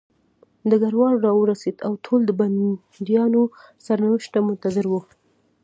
[0.69, 3.43] ډګروال راورسېد او ټول د بندیانو
[3.85, 5.01] سرنوشت ته منتظر وو